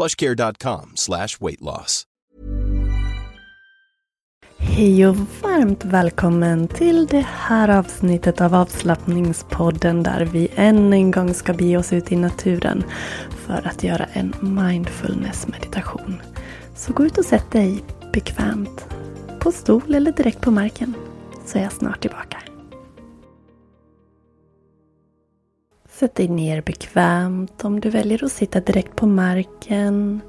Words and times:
plushcare.com 0.00 0.92
slash 0.94 1.40
weight 1.40 1.60
loss. 1.60 2.04
Hej 4.58 5.06
och 5.06 5.16
varmt 5.42 5.84
välkommen 5.84 6.68
till 6.68 7.06
det 7.06 7.26
här 7.28 7.68
avsnittet 7.68 8.40
av 8.40 8.54
avslappningspodden 8.54 10.02
där 10.02 10.24
vi 10.24 10.48
än 10.54 10.92
en 10.92 11.10
gång 11.10 11.34
ska 11.34 11.52
bege 11.52 11.76
oss 11.76 11.92
ut 11.92 12.12
i 12.12 12.16
naturen 12.16 12.84
för 13.46 13.66
att 13.66 13.84
göra 13.84 14.04
en 14.12 14.34
mindfulness 14.40 15.48
meditation. 15.48 16.22
Så 16.74 16.92
gå 16.92 17.04
ut 17.04 17.18
och 17.18 17.24
sätt 17.24 17.52
dig 17.52 17.84
bekvämt 18.12 18.86
på 19.40 19.52
stol 19.52 19.94
eller 19.94 20.12
direkt 20.12 20.40
på 20.40 20.50
marken 20.50 20.94
så 21.46 21.58
är 21.58 21.62
jag 21.62 21.72
snart 21.72 22.00
tillbaka. 22.00 22.49
Sätt 26.00 26.14
dig 26.14 26.28
ner 26.28 26.62
bekvämt 26.62 27.64
om 27.64 27.80
du 27.80 27.90
väljer 27.90 28.24
att 28.24 28.32
sitta 28.32 28.60
direkt 28.60 28.96
på 28.96 29.06
marken, 29.06 30.20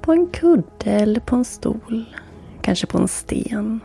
på 0.00 0.12
en 0.12 0.26
kudde 0.26 0.90
eller 0.90 1.20
på 1.20 1.36
en 1.36 1.44
stol. 1.44 2.04
Kanske 2.62 2.86
på 2.86 2.98
en 2.98 3.08
sten. 3.08 3.80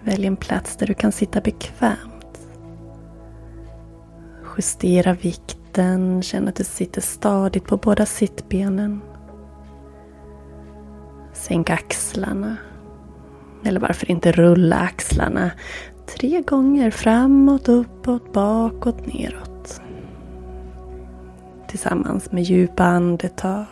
Välj 0.00 0.26
en 0.26 0.36
plats 0.36 0.76
där 0.76 0.86
du 0.86 0.94
kan 0.94 1.12
sitta 1.12 1.40
bekvämt. 1.40 2.48
Justera 4.56 5.12
vikten, 5.12 6.22
känn 6.22 6.48
att 6.48 6.56
du 6.56 6.64
sitter 6.64 7.00
stadigt 7.00 7.64
på 7.64 7.76
båda 7.76 8.06
sittbenen. 8.06 9.00
Sänk 11.32 11.70
axlarna. 11.70 12.56
Eller 13.64 13.80
varför 13.80 14.10
inte 14.10 14.32
rulla 14.32 14.76
axlarna 14.76 15.50
tre 16.06 16.40
gånger 16.40 16.90
framåt, 16.90 17.68
uppåt, 17.68 18.32
bakåt, 18.32 19.06
neråt. 19.06 19.49
Tillsammans 21.70 22.32
med 22.32 22.42
djupa 22.42 22.84
andetag. 22.84 23.66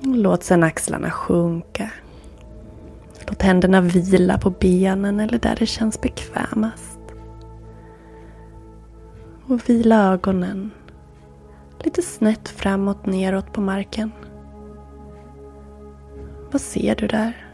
Låt 0.00 0.44
sedan 0.44 0.62
axlarna 0.62 1.10
sjunka. 1.10 1.90
Låt 3.28 3.42
händerna 3.42 3.80
vila 3.80 4.38
på 4.38 4.50
benen 4.50 5.20
eller 5.20 5.38
där 5.38 5.56
det 5.58 5.66
känns 5.66 6.00
bekvämast. 6.00 7.00
Och 9.46 9.68
vila 9.68 10.12
ögonen 10.12 10.70
lite 11.78 12.02
snett 12.02 12.48
framåt 12.48 13.06
neråt 13.06 13.52
på 13.52 13.60
marken. 13.60 14.12
Vad 16.50 16.60
ser 16.60 16.96
du 16.96 17.06
där? 17.06 17.49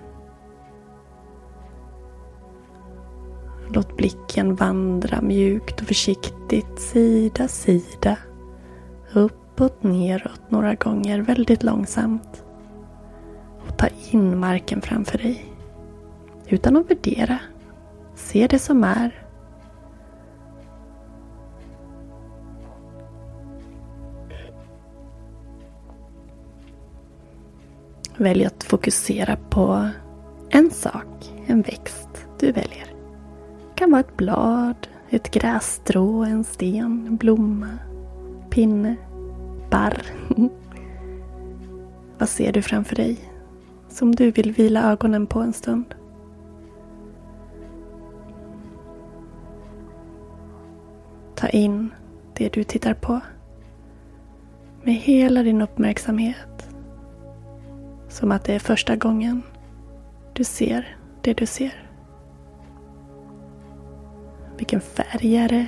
Låt 3.69 3.97
blicken 3.97 4.54
vandra 4.54 5.21
mjukt 5.21 5.81
och 5.81 5.87
försiktigt 5.87 6.81
sida, 6.81 7.49
sida. 7.49 8.16
Uppåt, 9.12 9.82
neråt 9.82 10.41
några 10.49 10.75
gånger 10.75 11.19
väldigt 11.19 11.62
långsamt. 11.62 12.44
Och 13.69 13.78
ta 13.78 13.87
in 14.10 14.38
marken 14.38 14.81
framför 14.81 15.19
dig. 15.19 15.44
Utan 16.49 16.76
att 16.76 16.91
värdera. 16.91 17.38
Se 18.15 18.47
det 18.47 18.59
som 18.59 18.84
är. 18.84 19.22
Välj 28.16 28.44
att 28.44 28.65
fokusera 28.65 29.37
på 29.50 29.88
en 30.50 30.71
sak, 30.71 31.34
en 31.47 31.62
växt 31.62 32.09
du 32.38 32.53
väljer. 32.53 32.95
Det 33.76 33.81
kan 33.81 33.91
vara 33.91 34.00
ett 34.00 34.16
blad, 34.16 34.88
ett 35.10 35.31
grässtrå, 35.31 36.25
en 36.25 36.44
sten, 36.44 37.06
en 37.06 37.16
blomma, 37.16 37.78
pinne, 38.50 38.97
barr. 39.70 40.03
Vad 42.19 42.28
ser 42.28 42.53
du 42.53 42.62
framför 42.62 42.97
dig 42.97 43.19
som 43.88 44.14
du 44.14 44.31
vill 44.31 44.53
vila 44.53 44.92
ögonen 44.92 45.26
på 45.26 45.41
en 45.41 45.53
stund? 45.53 45.94
Ta 51.34 51.48
in 51.48 51.94
det 52.34 52.53
du 52.53 52.64
tittar 52.64 52.94
på 52.94 53.20
med 54.82 54.94
hela 54.94 55.43
din 55.43 55.62
uppmärksamhet. 55.62 56.69
Som 58.08 58.32
att 58.32 58.44
det 58.44 58.54
är 58.54 58.58
första 58.58 58.97
gången 58.97 59.43
du 60.32 60.44
ser 60.44 60.97
det 61.20 61.34
du 61.34 61.47
ser. 61.47 61.85
Vilken 64.76 65.04
färg 65.04 65.37
är 65.37 65.48
det? 65.48 65.66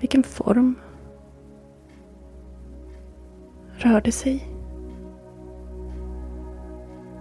Vilken 0.00 0.22
form? 0.22 0.74
Rör 3.76 4.00
det 4.00 4.12
sig? 4.12 4.48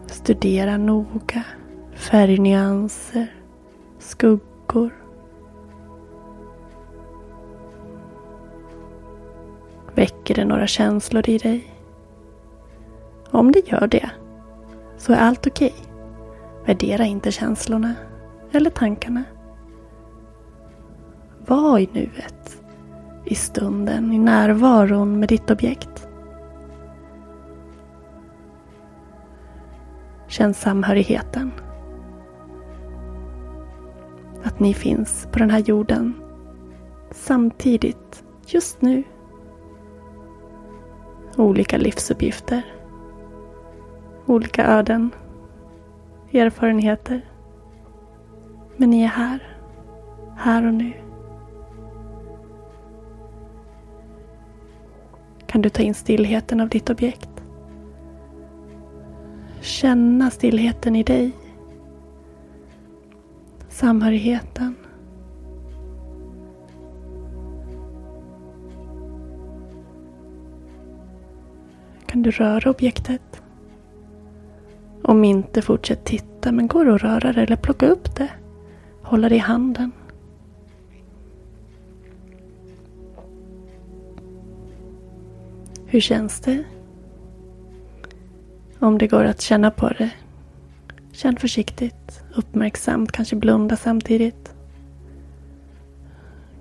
Studera 0.07 0.77
noga 0.77 1.43
färgnyanser, 1.93 3.27
skuggor. 3.99 4.93
Väcker 9.95 10.35
det 10.35 10.45
några 10.45 10.67
känslor 10.67 11.29
i 11.29 11.37
dig? 11.37 11.73
Om 13.31 13.51
det 13.51 13.67
gör 13.71 13.87
det, 13.87 14.09
så 14.97 15.13
är 15.13 15.17
allt 15.17 15.47
okej. 15.47 15.73
Okay. 15.77 15.85
Värdera 16.65 17.05
inte 17.05 17.31
känslorna 17.31 17.93
eller 18.51 18.69
tankarna. 18.69 19.23
Var 21.47 21.79
i 21.79 21.89
nuet, 21.93 22.63
i 23.25 23.35
stunden, 23.35 24.11
i 24.13 24.19
närvaron 24.19 25.19
med 25.19 25.29
ditt 25.29 25.51
objekt. 25.51 26.07
Känn 30.27 30.53
samhörigheten. 30.53 31.51
Att 34.43 34.59
ni 34.59 34.73
finns 34.73 35.27
på 35.31 35.39
den 35.39 35.49
här 35.49 35.59
jorden 35.59 36.13
samtidigt, 37.11 38.23
just 38.45 38.81
nu. 38.81 39.03
Olika 41.37 41.77
livsuppgifter. 41.77 42.61
Olika 44.25 44.65
öden. 44.65 45.09
Erfarenheter. 46.33 47.21
Men 48.77 48.89
ni 48.89 49.03
är 49.03 49.07
här. 49.07 49.57
Här 50.37 50.67
och 50.67 50.73
nu. 50.73 51.04
kan 55.55 55.61
du 55.61 55.69
ta 55.69 55.83
in 55.83 55.93
stillheten 55.93 56.59
av 56.59 56.69
ditt 56.69 56.89
objekt. 56.89 57.29
Känna 59.61 60.29
stillheten 60.29 60.95
i 60.95 61.03
dig. 61.03 61.31
Samhörigheten. 63.69 64.75
Kan 72.05 72.21
du 72.21 72.31
röra 72.31 72.69
objektet? 72.69 73.41
Om 75.03 75.23
inte, 75.23 75.61
fortsätt 75.61 76.05
titta 76.05 76.51
men 76.51 76.67
går 76.67 76.85
det 76.85 76.95
att 76.95 77.03
röra 77.03 77.33
det 77.33 77.41
eller 77.41 77.55
plocka 77.55 77.87
upp 77.87 78.15
det? 78.15 78.29
Hålla 79.01 79.29
det 79.29 79.35
i 79.35 79.39
handen. 79.39 79.91
Hur 85.95 86.01
känns 86.01 86.39
det? 86.39 86.63
Om 88.79 88.97
det 88.97 89.07
går 89.07 89.23
att 89.23 89.41
känna 89.41 89.71
på 89.71 89.89
det. 89.89 90.09
Känn 91.11 91.35
försiktigt, 91.35 92.23
uppmärksamt, 92.35 93.11
kanske 93.11 93.35
blunda 93.35 93.75
samtidigt. 93.75 94.55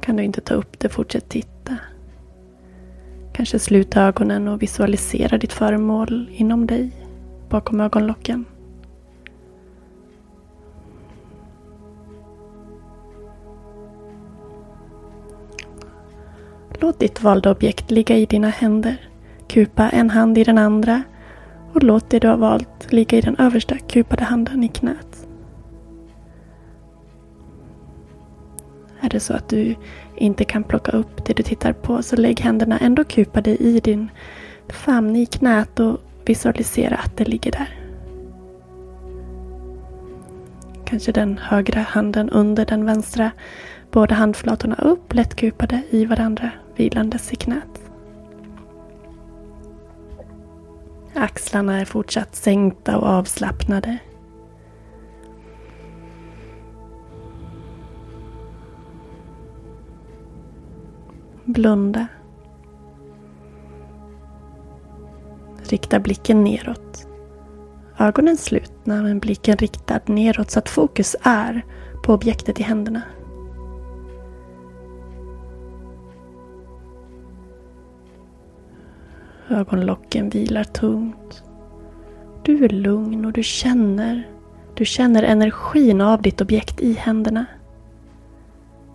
Kan 0.00 0.16
du 0.16 0.22
inte 0.22 0.40
ta 0.40 0.54
upp 0.54 0.78
det, 0.78 0.88
fortsätt 0.88 1.28
titta. 1.28 1.76
Kanske 3.32 3.58
sluta 3.58 4.02
ögonen 4.02 4.48
och 4.48 4.62
visualisera 4.62 5.38
ditt 5.38 5.52
föremål 5.52 6.28
inom 6.32 6.66
dig, 6.66 6.90
bakom 7.48 7.80
ögonlocken. 7.80 8.44
Låt 16.80 16.98
ditt 16.98 17.22
valda 17.22 17.50
objekt 17.50 17.90
ligga 17.90 18.16
i 18.16 18.26
dina 18.26 18.48
händer. 18.48 19.13
Kupa 19.54 19.88
en 19.90 20.10
hand 20.10 20.38
i 20.38 20.44
den 20.44 20.58
andra 20.58 21.02
och 21.72 21.82
låt 21.82 22.10
det 22.10 22.18
du 22.18 22.28
har 22.28 22.36
valt 22.36 22.92
ligga 22.92 23.18
i 23.18 23.20
den 23.20 23.36
översta 23.36 23.78
kupade 23.78 24.24
handen 24.24 24.64
i 24.64 24.68
knät. 24.68 25.28
Är 29.00 29.08
det 29.08 29.20
så 29.20 29.34
att 29.34 29.48
du 29.48 29.74
inte 30.16 30.44
kan 30.44 30.64
plocka 30.64 30.92
upp 30.92 31.24
det 31.24 31.32
du 31.32 31.42
tittar 31.42 31.72
på 31.72 32.02
så 32.02 32.16
lägg 32.16 32.40
händerna 32.40 32.78
ändå 32.78 33.04
kupade 33.04 33.56
i 33.56 33.80
din 33.80 34.10
famn 34.68 35.16
i 35.16 35.26
knät 35.26 35.80
och 35.80 35.98
visualisera 36.24 36.96
att 36.96 37.16
det 37.16 37.24
ligger 37.24 37.52
där. 37.52 37.78
Kanske 40.84 41.12
den 41.12 41.38
högra 41.38 41.80
handen 41.80 42.30
under 42.30 42.66
den 42.66 42.84
vänstra. 42.84 43.30
Båda 43.90 44.14
handflatorna 44.14 44.74
upp, 44.74 45.14
lätt 45.14 45.34
kupade 45.34 45.82
i 45.90 46.04
varandra, 46.04 46.50
vilandes 46.76 47.32
i 47.32 47.36
knät. 47.36 47.83
Axlarna 51.16 51.80
är 51.80 51.84
fortsatt 51.84 52.34
sänkta 52.34 52.98
och 52.98 53.08
avslappnade. 53.08 53.98
Blunda. 61.44 62.06
Rikta 65.68 66.00
blicken 66.00 66.44
neråt. 66.44 67.08
Ögonen 67.98 68.36
slutna 68.36 69.02
men 69.02 69.18
blicken 69.18 69.56
riktad 69.56 70.00
neråt 70.06 70.50
så 70.50 70.58
att 70.58 70.68
fokus 70.68 71.16
är 71.22 71.64
på 72.04 72.14
objektet 72.14 72.60
i 72.60 72.62
händerna. 72.62 73.02
Ögonlocken 79.48 80.28
vilar 80.28 80.64
tungt. 80.64 81.44
Du 82.42 82.64
är 82.64 82.68
lugn 82.68 83.24
och 83.24 83.32
du 83.32 83.42
känner, 83.42 84.28
du 84.74 84.84
känner 84.84 85.22
energin 85.22 86.00
av 86.00 86.22
ditt 86.22 86.40
objekt 86.40 86.80
i 86.80 86.92
händerna. 86.92 87.46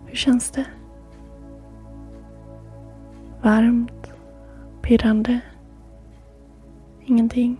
Hur 0.05 0.15
känns 0.15 0.51
det? 0.51 0.65
Varmt? 3.41 4.11
Pirrande? 4.81 5.39
Ingenting? 7.05 7.57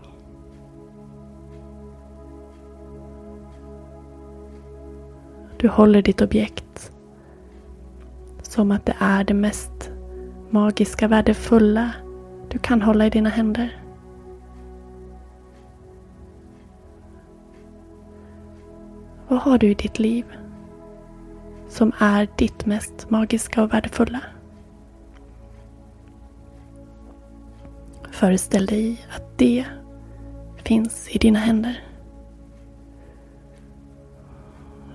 Du 5.57 5.67
håller 5.67 6.01
ditt 6.01 6.21
objekt 6.21 6.91
som 8.41 8.71
att 8.71 8.85
det 8.85 8.95
är 8.99 9.23
det 9.23 9.33
mest 9.33 9.91
magiska, 10.49 11.07
värdefulla 11.07 11.91
du 12.49 12.59
kan 12.59 12.81
hålla 12.81 13.05
i 13.05 13.09
dina 13.09 13.29
händer. 13.29 13.81
Vad 19.27 19.39
har 19.39 19.57
du 19.57 19.69
i 19.69 19.73
ditt 19.73 19.99
liv 19.99 20.25
som 21.67 21.91
är 21.99 22.27
ditt 22.37 22.65
mest 22.65 23.09
magiska 23.09 23.63
och 23.63 23.73
värdefulla? 23.73 24.19
Föreställ 28.11 28.65
dig 28.65 29.05
att 29.15 29.37
det 29.37 29.65
finns 30.63 31.09
i 31.09 31.17
dina 31.17 31.39
händer. 31.39 31.83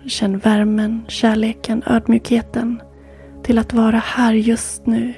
Känn 0.07 0.39
värmen, 0.39 1.05
kärleken, 1.09 1.83
ödmjukheten 1.87 2.83
till 3.43 3.59
att 3.59 3.73
vara 3.73 3.99
här 3.99 4.33
just 4.33 4.87
nu 4.87 5.15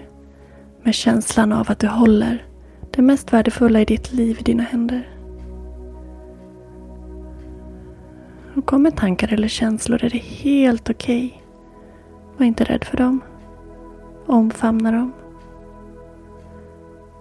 med 0.87 0.95
känslan 0.95 1.53
av 1.53 1.71
att 1.71 1.79
du 1.79 1.87
håller 1.87 2.47
det 2.91 3.03
mest 3.03 3.33
värdefulla 3.33 3.81
i 3.81 3.85
ditt 3.85 4.13
liv 4.13 4.37
i 4.41 4.43
dina 4.43 4.63
händer. 4.63 5.09
Och 8.57 8.67
kommer 8.67 8.91
tankar 8.91 9.33
eller 9.33 9.49
känslor 9.49 10.05
är 10.05 10.11
det 10.11 10.19
helt 10.19 10.91
okej. 10.91 11.27
Okay. 11.27 11.41
Var 12.37 12.47
inte 12.47 12.65
rädd 12.65 12.85
för 12.85 12.97
dem. 12.97 13.21
Omfamna 14.27 14.93
dem. 14.93 15.13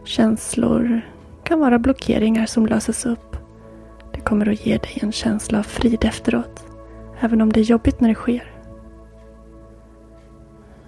Känslor 0.04 1.02
kan 1.44 1.60
vara 1.60 1.80
blockeringar 1.80 2.46
som 2.46 2.66
löses 2.66 3.06
upp. 3.06 3.38
Det 4.14 4.20
kommer 4.20 4.50
att 4.50 4.66
ge 4.66 4.78
dig 4.78 5.00
en 5.02 5.12
känsla 5.12 5.60
av 5.60 5.64
frid 5.64 6.06
efteråt. 6.06 6.66
Även 7.20 7.42
om 7.42 7.54
det 7.54 7.60
är 7.60 7.64
jobbigt 7.64 8.00
när 8.00 8.10
det 8.10 8.16
sker. 8.16 8.55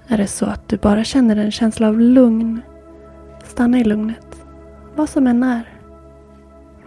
Är 0.10 0.18
det 0.18 0.28
så 0.28 0.46
att 0.46 0.68
du 0.68 0.78
bara 0.78 1.04
känner 1.04 1.36
en 1.36 1.52
känsla 1.52 1.88
av 1.88 2.00
lugn, 2.00 2.62
stanna 3.44 3.80
i 3.80 3.84
lugnet. 3.84 4.46
Vad 4.96 5.10
som 5.10 5.28
än 5.28 5.44
är. 5.44 5.80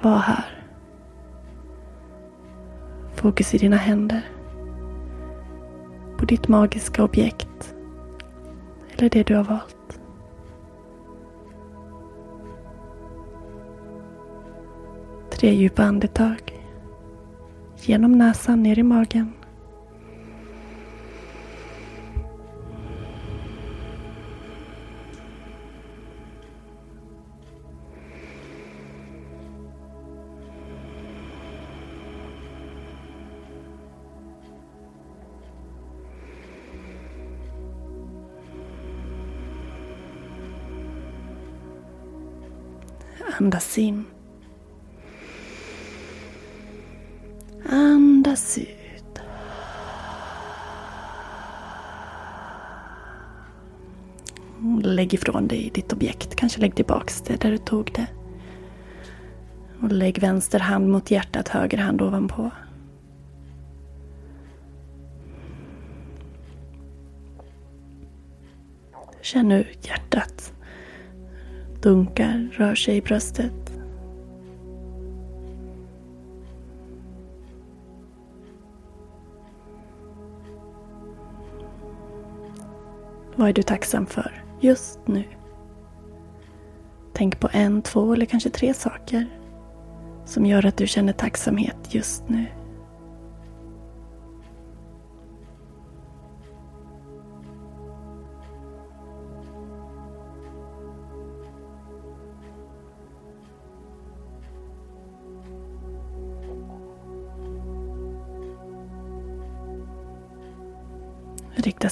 Var 0.01 0.17
här. 0.17 0.65
Fokus 3.15 3.55
i 3.55 3.59
dina 3.59 3.77
händer. 3.77 4.29
På 6.19 6.25
ditt 6.25 6.49
magiska 6.49 7.05
objekt. 7.05 7.75
Eller 8.97 9.11
det 9.11 9.27
du 9.27 9.37
har 9.37 9.45
valt. 9.45 10.01
Tre 15.31 15.55
djupa 15.55 15.83
andetag. 15.83 16.61
Genom 17.77 18.19
näsan 18.19 18.62
ner 18.62 18.79
i 18.79 18.83
magen. 18.83 19.33
Andas 43.40 43.78
in. 43.78 44.04
Andas 47.70 48.59
ut. 48.59 49.20
Lägg 54.82 55.14
ifrån 55.14 55.49
dig 55.49 55.70
ditt 55.75 55.92
objekt. 55.92 56.37
Kanske 56.37 56.61
lägg 56.61 56.75
tillbaks 56.75 57.23
det 57.23 57.40
där 57.40 57.50
du 57.50 57.59
tog 57.59 57.92
det. 57.94 58.06
Och 59.82 59.92
lägg 59.92 60.18
vänster 60.18 60.59
hand 60.59 60.88
mot 60.88 61.11
hjärtat, 61.11 61.49
höger 61.49 61.78
hand 61.78 62.02
ovanpå. 62.02 62.50
Känn 69.20 69.49
nu 69.49 69.66
hjärtat 69.82 70.52
dunkar, 71.83 72.49
rör 72.53 72.75
sig 72.75 72.97
i 72.97 73.03
bröstet. 73.03 73.53
Vad 83.37 83.49
är 83.49 83.53
du 83.53 83.63
tacksam 83.63 84.07
för 84.07 84.45
just 84.61 84.99
nu? 85.07 85.25
Tänk 87.13 87.41
på 87.41 87.49
en, 87.53 87.83
två 87.83 88.13
eller 88.13 88.27
kanske 88.27 88.51
tre 88.51 88.75
saker 88.75 89.27
som 90.25 90.47
gör 90.47 90.67
att 90.67 90.77
du 90.77 90.87
känner 90.87 91.13
tacksamhet 91.13 91.77
just 91.89 92.29
nu. 92.29 92.47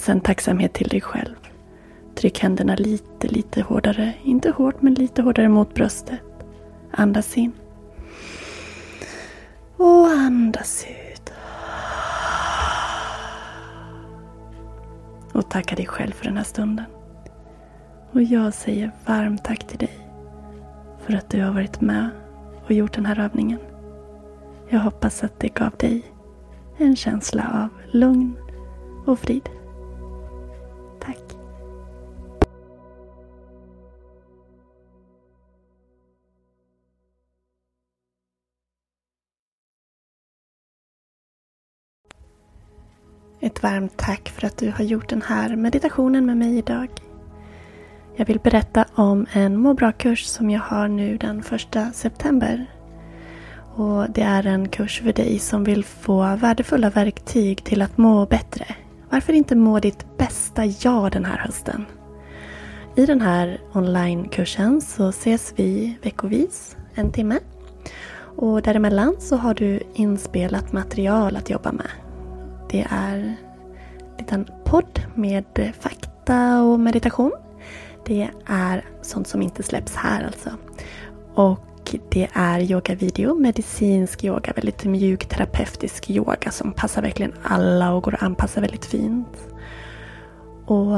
Sen 0.08 0.20
tacksamhet 0.20 0.72
till 0.72 0.88
dig 0.88 1.00
själv. 1.00 1.34
Tryck 2.14 2.38
händerna 2.38 2.74
lite, 2.74 3.28
lite 3.28 3.62
hårdare. 3.62 4.12
Inte 4.22 4.50
hårt, 4.50 4.82
men 4.82 4.94
lite 4.94 5.22
hårdare 5.22 5.48
mot 5.48 5.74
bröstet. 5.74 6.20
Andas 6.90 7.36
in. 7.36 7.52
Och 9.76 10.06
andas 10.06 10.84
ut. 10.84 11.32
Och 15.32 15.50
tacka 15.50 15.76
dig 15.76 15.86
själv 15.86 16.12
för 16.12 16.24
den 16.24 16.36
här 16.36 16.44
stunden. 16.44 16.84
Och 18.12 18.22
jag 18.22 18.54
säger 18.54 18.90
varmt 19.06 19.44
tack 19.44 19.66
till 19.66 19.78
dig 19.78 19.98
för 21.06 21.14
att 21.14 21.30
du 21.30 21.42
har 21.42 21.52
varit 21.52 21.80
med 21.80 22.08
och 22.64 22.72
gjort 22.72 22.92
den 22.92 23.06
här 23.06 23.20
övningen. 23.20 23.60
Jag 24.68 24.80
hoppas 24.80 25.24
att 25.24 25.40
det 25.40 25.48
gav 25.48 25.72
dig 25.76 26.02
en 26.76 26.96
känsla 26.96 27.62
av 27.64 27.96
lugn 27.96 28.36
och 29.06 29.18
frid. 29.18 29.48
Ett 43.40 43.62
varmt 43.62 43.96
tack 43.96 44.28
för 44.28 44.46
att 44.46 44.56
du 44.56 44.70
har 44.70 44.84
gjort 44.84 45.08
den 45.08 45.22
här 45.22 45.56
meditationen 45.56 46.26
med 46.26 46.36
mig 46.36 46.58
idag. 46.58 46.88
Jag 48.16 48.26
vill 48.26 48.38
berätta 48.38 48.84
om 48.94 49.26
en 49.32 49.60
må 49.60 49.74
bra-kurs 49.74 50.24
som 50.24 50.50
jag 50.50 50.60
har 50.60 50.88
nu 50.88 51.16
den 51.16 51.42
första 51.42 51.92
september. 51.92 52.66
Och 53.74 54.10
Det 54.10 54.22
är 54.22 54.46
en 54.46 54.68
kurs 54.68 55.00
för 55.00 55.12
dig 55.12 55.38
som 55.38 55.64
vill 55.64 55.84
få 55.84 56.36
värdefulla 56.36 56.90
verktyg 56.90 57.64
till 57.64 57.82
att 57.82 57.98
må 57.98 58.26
bättre. 58.26 58.64
Varför 59.10 59.32
inte 59.32 59.56
må 59.56 59.78
ditt 59.78 60.18
bästa 60.18 60.64
jag 60.64 61.12
den 61.12 61.24
här 61.24 61.38
hösten? 61.38 61.86
I 62.96 63.06
den 63.06 63.20
här 63.20 63.60
onlinekursen 63.72 64.80
så 64.80 65.08
ses 65.08 65.52
vi 65.56 65.98
veckovis, 66.02 66.76
en 66.94 67.12
timme. 67.12 67.38
Och 68.36 68.62
däremellan 68.62 69.16
så 69.18 69.36
har 69.36 69.54
du 69.54 69.80
inspelat 69.94 70.72
material 70.72 71.36
att 71.36 71.50
jobba 71.50 71.72
med. 71.72 71.90
Det 72.70 72.86
är 72.90 73.18
en 73.18 73.36
liten 74.18 74.48
podd 74.64 75.00
med 75.14 75.72
fakta 75.80 76.62
och 76.62 76.80
meditation 76.80 77.32
det 78.08 78.28
är 78.46 78.84
sånt 79.02 79.28
som 79.28 79.42
inte 79.42 79.62
släpps 79.62 79.94
här 79.94 80.24
alltså. 80.24 80.50
Och 81.34 81.96
det 82.08 82.28
är 82.32 82.60
yogavideo, 82.60 83.34
medicinsk 83.34 84.24
yoga, 84.24 84.52
väldigt 84.52 84.84
mjuk 84.84 85.26
terapeutisk 85.26 86.10
yoga 86.10 86.50
som 86.50 86.72
passar 86.72 87.02
verkligen 87.02 87.34
alla 87.42 87.92
och 87.92 88.02
går 88.02 88.14
att 88.14 88.22
anpassa 88.22 88.60
väldigt 88.60 88.84
fint. 88.84 89.48
Och 90.66 90.96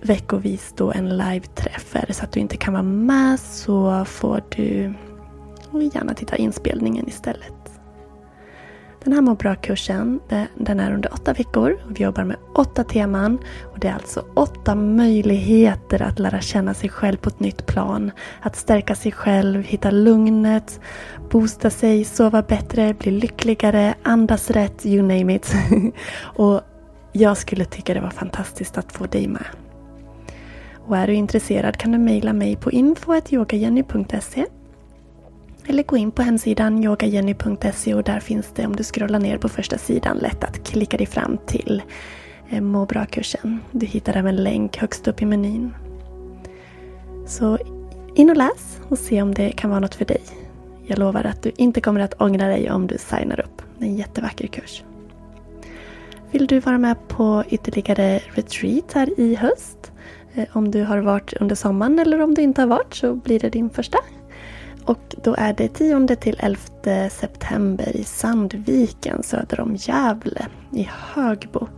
veckovis 0.00 0.74
då 0.76 0.92
en 0.92 1.16
live-träff. 1.16 1.96
Är 1.96 2.06
det 2.06 2.12
så 2.12 2.24
att 2.24 2.32
du 2.32 2.40
inte 2.40 2.56
kan 2.56 2.72
vara 2.72 2.82
med 2.82 3.40
så 3.40 4.04
får 4.04 4.42
du 4.56 4.94
gärna 5.94 6.14
titta 6.14 6.36
inspelningen 6.36 7.08
istället. 7.08 7.65
Den 9.06 9.12
här 9.12 9.22
må 9.22 9.34
bra-kursen 9.34 10.20
den 10.54 10.80
är 10.80 10.92
under 10.92 11.12
åtta 11.12 11.32
veckor. 11.32 11.78
Vi 11.88 12.04
jobbar 12.04 12.24
med 12.24 12.36
åtta 12.54 12.84
teman 12.84 13.38
och 13.62 13.78
det 13.78 13.88
är 13.88 13.94
alltså 13.94 14.24
åtta 14.34 14.74
möjligheter 14.74 16.02
att 16.02 16.18
lära 16.18 16.40
känna 16.40 16.74
sig 16.74 16.88
själv 16.88 17.16
på 17.16 17.28
ett 17.28 17.40
nytt 17.40 17.66
plan. 17.66 18.10
Att 18.40 18.56
stärka 18.56 18.94
sig 18.94 19.12
själv, 19.12 19.62
hitta 19.62 19.90
lugnet, 19.90 20.80
boosta 21.30 21.70
sig, 21.70 22.04
sova 22.04 22.42
bättre, 22.42 22.94
bli 22.94 23.10
lyckligare, 23.10 23.94
andas 24.02 24.50
rätt, 24.50 24.86
you 24.86 25.02
name 25.02 25.34
it. 25.34 25.54
och 26.22 26.60
jag 27.12 27.36
skulle 27.36 27.64
tycka 27.64 27.94
det 27.94 28.00
var 28.00 28.10
fantastiskt 28.10 28.78
att 28.78 28.92
få 28.92 29.06
dig 29.06 29.28
med. 29.28 29.46
Och 30.86 30.96
är 30.96 31.06
du 31.06 31.14
intresserad 31.14 31.76
kan 31.76 31.92
du 31.92 31.98
mejla 31.98 32.32
mig 32.32 32.56
på 32.56 32.70
info.yogajenny.se 32.70 34.46
eller 35.68 35.82
gå 35.82 35.96
in 35.96 36.10
på 36.10 36.22
hemsidan 36.22 36.84
yogajenny.se 36.84 37.94
och 37.94 38.02
där 38.02 38.20
finns 38.20 38.46
det 38.54 38.66
om 38.66 38.76
du 38.76 38.84
scrollar 38.84 39.18
ner 39.18 39.38
på 39.38 39.48
första 39.48 39.78
sidan 39.78 40.16
lätt 40.18 40.44
att 40.44 40.64
klicka 40.64 40.96
dig 40.96 41.06
fram 41.06 41.38
till 41.46 41.82
eh, 42.50 42.60
må 42.60 42.86
bra-kursen. 42.86 43.60
Du 43.70 43.86
hittar 43.86 44.16
även 44.16 44.36
länk 44.36 44.76
högst 44.76 45.08
upp 45.08 45.22
i 45.22 45.24
menyn. 45.24 45.74
Så 47.26 47.58
in 48.14 48.30
och 48.30 48.36
läs 48.36 48.80
och 48.88 48.98
se 48.98 49.22
om 49.22 49.34
det 49.34 49.52
kan 49.52 49.70
vara 49.70 49.80
något 49.80 49.94
för 49.94 50.04
dig. 50.04 50.22
Jag 50.86 50.98
lovar 50.98 51.24
att 51.24 51.42
du 51.42 51.52
inte 51.56 51.80
kommer 51.80 52.00
att 52.00 52.20
ångra 52.20 52.46
dig 52.46 52.70
om 52.70 52.86
du 52.86 52.98
signar 52.98 53.40
upp. 53.40 53.62
Det 53.78 53.84
är 53.84 53.88
en 53.88 53.96
jättevacker 53.96 54.46
kurs. 54.46 54.84
Vill 56.30 56.46
du 56.46 56.60
vara 56.60 56.78
med 56.78 57.08
på 57.08 57.44
ytterligare 57.48 58.20
retreat 58.34 58.92
här 58.92 59.20
i 59.20 59.34
höst? 59.34 59.92
Eh, 60.34 60.48
om 60.52 60.70
du 60.70 60.84
har 60.84 60.98
varit 60.98 61.32
under 61.32 61.54
sommaren 61.54 61.98
eller 61.98 62.20
om 62.22 62.34
du 62.34 62.42
inte 62.42 62.60
har 62.60 62.68
varit 62.68 62.94
så 62.94 63.14
blir 63.14 63.40
det 63.40 63.48
din 63.48 63.70
första 63.70 63.98
och 64.86 65.14
då 65.22 65.34
är 65.38 65.52
det 65.52 65.68
10 65.68 66.16
till 66.16 66.36
11 66.38 66.58
september 67.10 67.96
i 67.96 68.04
Sandviken 68.04 69.22
söder 69.22 69.60
om 69.60 69.76
Gävle 69.76 70.46
i 70.72 70.88
Högbo. 70.92 71.68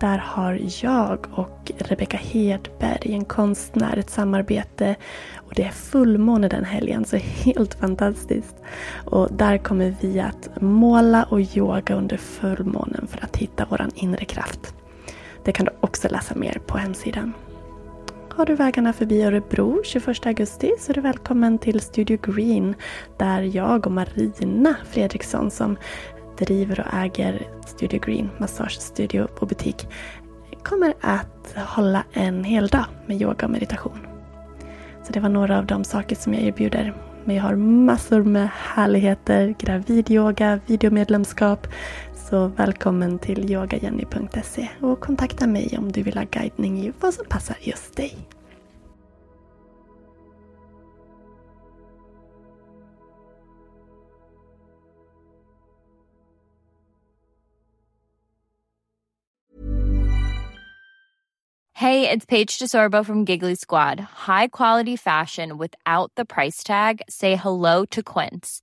Där 0.00 0.18
har 0.18 0.60
jag 0.82 1.26
och 1.34 1.72
Rebecka 1.78 2.16
Hedberg, 2.16 3.12
en 3.12 3.24
konstnär, 3.24 3.96
ett 3.96 4.10
samarbete. 4.10 4.96
Och 5.34 5.52
det 5.54 5.62
är 5.62 5.70
fullmåne 5.70 6.48
den 6.48 6.64
helgen, 6.64 7.04
så 7.04 7.16
helt 7.16 7.74
fantastiskt. 7.74 8.56
Och 9.04 9.28
där 9.32 9.58
kommer 9.58 9.94
vi 10.00 10.20
att 10.20 10.48
måla 10.60 11.24
och 11.24 11.40
yoga 11.40 11.94
under 11.94 12.16
fullmånen 12.16 13.06
för 13.06 13.24
att 13.24 13.36
hitta 13.36 13.66
vår 13.70 13.86
inre 13.94 14.24
kraft. 14.24 14.74
Det 15.44 15.52
kan 15.52 15.66
du 15.66 15.72
också 15.80 16.08
läsa 16.08 16.34
mer 16.34 16.60
på 16.66 16.78
hemsidan. 16.78 17.32
Har 18.36 18.46
du 18.46 18.54
vägarna 18.54 18.92
förbi 18.92 19.22
Örebro 19.22 19.82
21 19.84 20.26
augusti 20.26 20.72
så 20.78 20.92
är 20.92 20.94
du 20.94 21.00
välkommen 21.00 21.58
till 21.58 21.80
Studio 21.80 22.18
Green 22.22 22.74
där 23.16 23.42
jag 23.42 23.86
och 23.86 23.92
Marina 23.92 24.76
Fredriksson 24.90 25.50
som 25.50 25.76
driver 26.38 26.80
och 26.80 26.94
äger 26.94 27.48
Studio 27.66 28.00
Green 28.00 28.30
massagestudio 28.38 29.28
och 29.40 29.48
butik 29.48 29.88
kommer 30.62 30.94
att 31.00 31.54
hålla 31.56 32.04
en 32.12 32.44
hel 32.44 32.68
dag 32.68 32.84
med 33.06 33.22
yoga 33.22 33.46
och 33.46 33.52
meditation. 33.52 33.98
Så 35.02 35.12
det 35.12 35.20
var 35.20 35.28
några 35.28 35.58
av 35.58 35.66
de 35.66 35.84
saker 35.84 36.16
som 36.16 36.34
jag 36.34 36.42
erbjuder. 36.42 36.94
Men 37.24 37.36
jag 37.36 37.42
har 37.42 37.56
massor 37.56 38.22
med 38.22 38.48
härligheter, 38.52 39.54
gravidyoga, 39.58 40.60
videomedlemskap. 40.66 41.66
Så 42.30 42.46
välkommen 42.46 43.18
till 43.18 43.52
yogajenny.se 43.52 44.68
och 44.80 45.00
kontakta 45.00 45.46
mig 45.46 45.78
om 45.78 45.92
du 45.92 46.02
vill 46.02 46.16
ha 46.16 46.24
guidning 46.30 46.78
i 46.78 46.92
vad 47.00 47.14
som 47.14 47.26
passar 47.26 47.56
just 47.60 47.96
dig. 47.96 48.16
Hey, 61.72 62.08
it's 62.08 62.26
Paige 62.26 62.58
DeSorbo 62.58 63.04
from 63.04 63.24
Giggly 63.24 63.54
Squad. 63.54 64.00
High 64.26 64.48
quality 64.48 64.96
fashion 64.96 65.58
without 65.58 66.10
the 66.16 66.24
price 66.24 66.64
tag. 66.64 67.02
Say 67.08 67.36
hello 67.36 67.84
to 67.90 68.02
Quince. 68.02 68.62